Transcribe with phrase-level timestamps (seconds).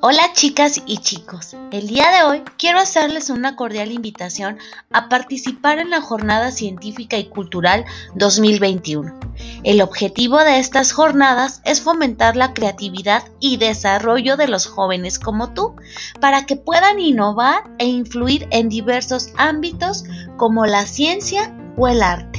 [0.00, 4.58] Hola chicas y chicos, el día de hoy quiero hacerles una cordial invitación
[4.92, 9.18] a participar en la Jornada Científica y Cultural 2021.
[9.64, 15.52] El objetivo de estas jornadas es fomentar la creatividad y desarrollo de los jóvenes como
[15.52, 15.74] tú,
[16.20, 20.04] para que puedan innovar e influir en diversos ámbitos
[20.36, 22.37] como la ciencia o el arte.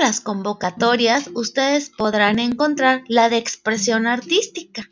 [0.00, 4.88] Las convocatorias ustedes podrán encontrar la de expresión artística,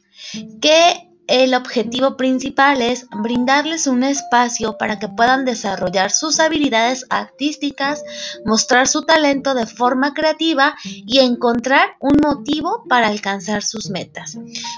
[0.60, 8.02] que el objetivo principal es brindarles un espacio para que puedan desarrollar sus habilidades artísticas,
[8.44, 14.36] mostrar su talento de forma creativa y encontrar un motivo para alcanzar sus metas.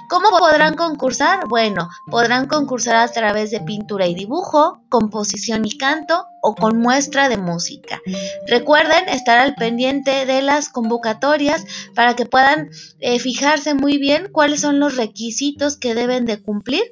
[0.09, 1.49] ¿Cómo podrán concursar?
[1.49, 7.31] Bueno, podrán concursar a través de pintura y dibujo, composición y canto o con muestra
[7.31, 8.03] de música.
[8.47, 11.65] Recuerden estar al pendiente de las convocatorias
[11.95, 12.69] para que puedan
[13.01, 16.83] eh, fijarse muy bien cuáles son los requisitos que deben de cumplir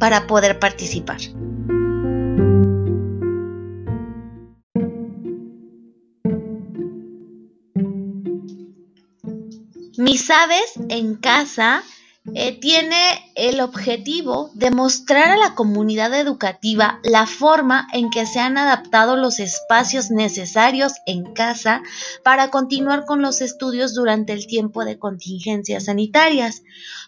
[0.00, 1.18] para poder participar.
[9.96, 11.84] Mis aves en casa
[12.34, 12.96] eh, tiene
[13.34, 19.16] el objetivo de mostrar a la comunidad educativa la forma en que se han adaptado
[19.16, 21.82] los espacios necesarios en casa
[22.22, 26.62] para continuar con los estudios durante el tiempo de contingencias sanitarias.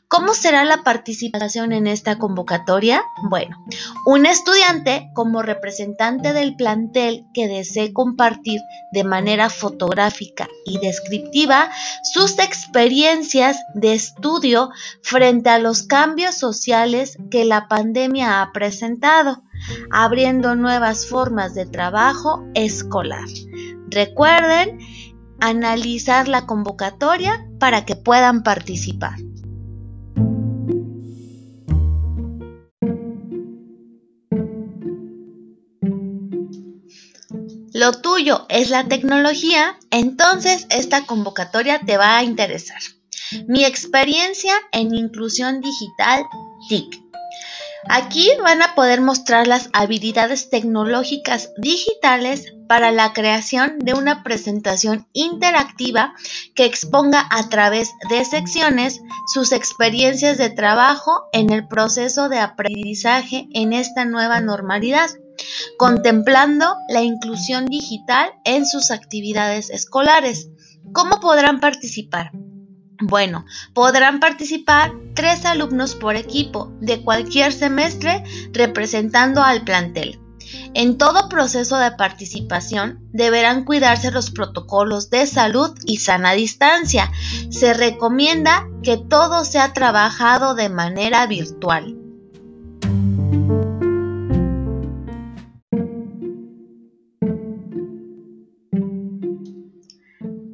[0.08, 3.02] ¿Cómo será la participación en esta convocatoria?
[3.28, 3.56] Bueno,
[4.04, 8.60] un estudiante como representante del plantel que desee compartir
[8.92, 11.70] de manera fotográfica y descriptiva
[12.04, 14.70] sus experiencias de estudio
[15.02, 19.42] frente a los cambios sociales que la pandemia ha presentado,
[19.90, 23.28] abriendo nuevas formas de trabajo escolar.
[23.88, 24.78] Recuerden
[25.40, 29.16] analizar la convocatoria para que puedan participar.
[37.76, 42.80] lo tuyo es la tecnología, entonces esta convocatoria te va a interesar.
[43.48, 46.24] Mi experiencia en inclusión digital
[46.68, 47.02] TIC.
[47.88, 55.06] Aquí van a poder mostrar las habilidades tecnológicas digitales para la creación de una presentación
[55.12, 56.14] interactiva
[56.54, 59.00] que exponga a través de secciones
[59.32, 65.10] sus experiencias de trabajo en el proceso de aprendizaje en esta nueva normalidad
[65.76, 70.48] contemplando la inclusión digital en sus actividades escolares.
[70.92, 72.30] ¿Cómo podrán participar?
[73.00, 80.20] Bueno, podrán participar tres alumnos por equipo de cualquier semestre representando al plantel.
[80.74, 87.10] En todo proceso de participación deberán cuidarse los protocolos de salud y sana distancia.
[87.50, 91.96] Se recomienda que todo sea trabajado de manera virtual.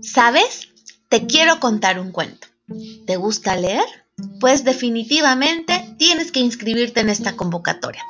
[0.01, 0.72] ¿Sabes?
[1.13, 2.47] Te quiero contar un cuento.
[3.07, 3.85] ¿Te gusta leer?
[4.41, 8.03] Pues definitivamente tienes que inscribirte en esta convocatoria.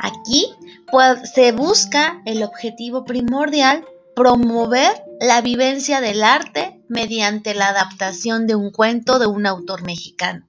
[0.00, 0.52] Aquí
[0.90, 3.84] pues, se busca el objetivo primordial,
[4.16, 4.90] promover
[5.20, 10.44] la vivencia del arte mediante la adaptación de un cuento de un autor mexicano,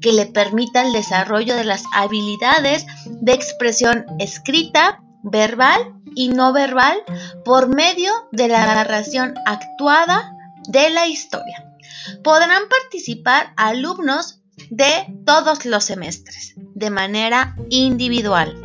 [0.00, 7.02] que le permita el desarrollo de las habilidades de expresión escrita, verbal y no verbal
[7.44, 10.36] por medio de la narración actuada
[10.68, 11.74] de la historia.
[12.22, 14.40] Podrán participar alumnos
[14.70, 14.90] de
[15.24, 18.56] todos los semestres de manera individual.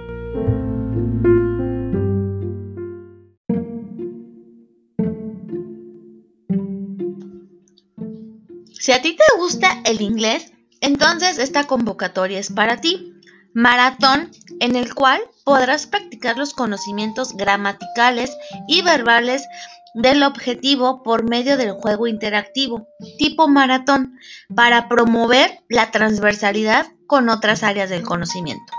[8.86, 13.14] Si a ti te gusta el inglés, entonces esta convocatoria es para ti.
[13.56, 18.38] Maratón en el cual podrás practicar los conocimientos gramaticales
[18.68, 19.48] y verbales
[19.96, 22.88] del objetivo por medio del juego interactivo,
[23.18, 24.20] tipo maratón,
[24.54, 28.74] para promover la transversalidad con otras áreas del conocimiento.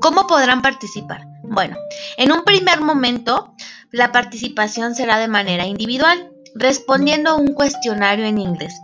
[0.00, 1.26] ¿Cómo podrán participar?
[1.44, 1.76] Bueno,
[2.16, 3.54] en un primer momento,
[3.92, 8.74] la participación será de manera individual, respondiendo a un cuestionario en inglés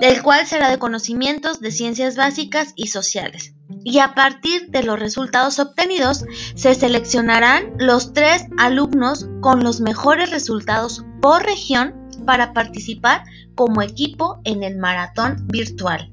[0.00, 3.53] del cual será de conocimientos de ciencias básicas y sociales
[3.84, 10.30] y a partir de los resultados obtenidos se seleccionarán los tres alumnos con los mejores
[10.30, 11.94] resultados por región
[12.26, 13.22] para participar
[13.54, 16.10] como equipo en el maratón virtual.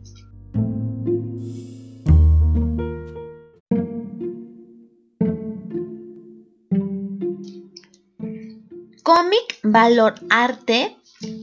[9.03, 10.97] Comic Valor Arte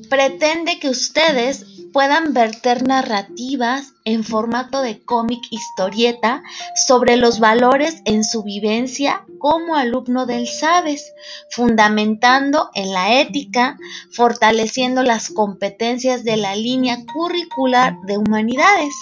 [0.08, 6.42] pretende que ustedes puedan verter narrativas en formato de cómic historieta
[6.74, 11.12] sobre los valores en su vivencia como alumno del Sabes,
[11.50, 13.76] fundamentando en la ética,
[14.12, 18.94] fortaleciendo las competencias de la línea curricular de humanidades.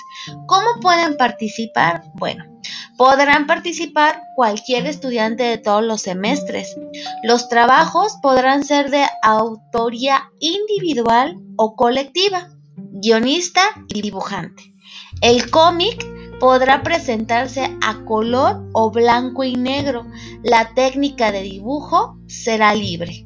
[0.46, 2.02] ¿Cómo pueden participar?
[2.14, 2.44] Bueno,
[2.96, 6.74] Podrán participar cualquier estudiante de todos los semestres.
[7.22, 12.55] Los trabajos podrán ser de autoría individual o colectiva
[13.06, 14.74] guionista y dibujante.
[15.20, 16.04] El cómic
[16.40, 20.06] podrá presentarse a color o blanco y negro.
[20.42, 23.24] La técnica de dibujo será libre.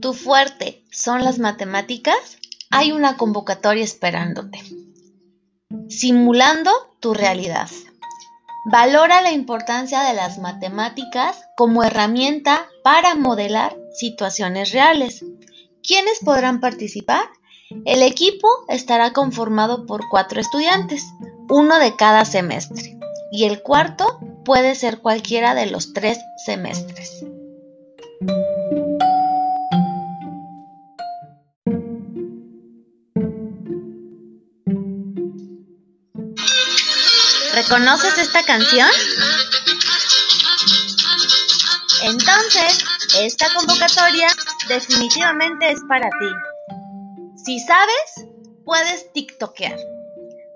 [0.00, 2.38] ¿Tu fuerte son las matemáticas?
[2.70, 4.60] Hay una convocatoria esperándote.
[5.88, 7.68] Simulando tu realidad.
[8.64, 15.24] Valora la importancia de las matemáticas como herramienta para modelar situaciones reales.
[15.82, 17.24] ¿Quiénes podrán participar?
[17.86, 21.02] El equipo estará conformado por cuatro estudiantes,
[21.48, 22.98] uno de cada semestre,
[23.32, 27.24] y el cuarto puede ser cualquiera de los tres semestres.
[37.70, 38.88] ¿Reconoces esta canción?
[42.02, 42.84] Entonces,
[43.20, 44.26] esta convocatoria
[44.66, 46.74] definitivamente es para ti.
[47.44, 48.26] Si sabes,
[48.64, 49.76] puedes TikTokear.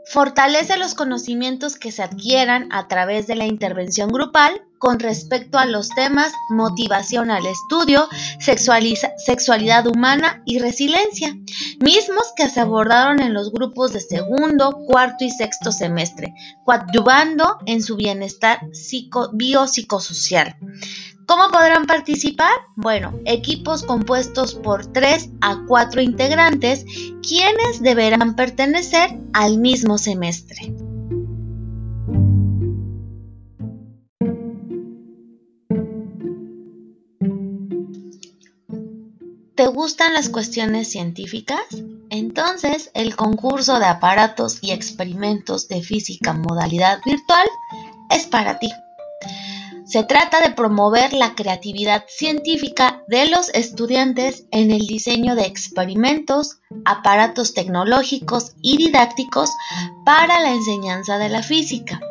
[0.06, 5.64] Fortalece los conocimientos que se adquieran a través de la intervención grupal con respecto a
[5.64, 8.06] los temas motivación al estudio,
[8.38, 11.34] sexualidad humana y resiliencia,
[11.80, 16.34] mismos que se abordaron en los grupos de segundo, cuarto y sexto semestre,
[16.66, 18.60] coadyuvando en su bienestar
[19.32, 20.54] biopsicosocial.
[21.26, 22.52] ¿Cómo podrán participar?
[22.76, 26.84] Bueno, equipos compuestos por 3 a 4 integrantes,
[27.26, 30.74] quienes deberán pertenecer al mismo semestre.
[39.64, 41.64] ¿Te gustan las cuestiones científicas?
[42.10, 47.46] Entonces, el concurso de aparatos y experimentos de física modalidad virtual
[48.10, 48.70] es para ti.
[49.86, 56.58] Se trata de promover la creatividad científica de los estudiantes en el diseño de experimentos,
[56.84, 59.50] aparatos tecnológicos y didácticos
[60.04, 62.02] para la enseñanza de la física.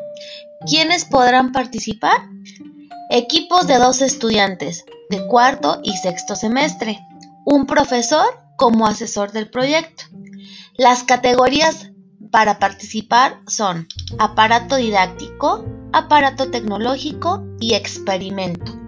[0.65, 2.17] ¿Quiénes podrán participar?
[3.11, 7.00] Equipos de dos estudiantes de cuarto y sexto semestre
[7.45, 8.25] un profesor
[8.57, 10.04] como asesor del proyecto.
[10.78, 11.90] Las categorías
[12.31, 13.88] para participar son
[14.18, 18.82] aparato didáctico, aparato tecnológico y experimento.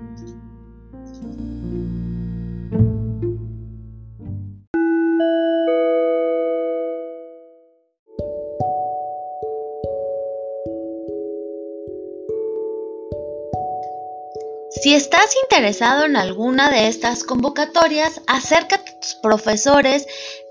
[14.86, 20.06] Si estás interesado en alguna de estas convocatorias, acércate a tus profesores,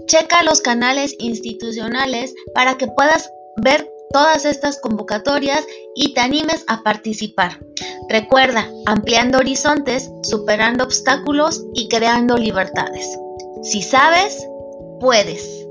[0.07, 5.65] checa los canales institucionales para que puedas ver todas estas convocatorias
[5.95, 7.61] y te animes a participar.
[8.09, 13.17] Recuerda, ampliando horizontes, superando obstáculos y creando libertades.
[13.63, 14.45] Si sabes,
[14.99, 15.64] puedes.